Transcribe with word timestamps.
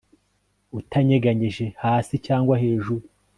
utanyeganyeje 0.79 1.65
hasi, 1.83 2.13
cyangwa 2.25 2.53
hejuru 2.63 3.03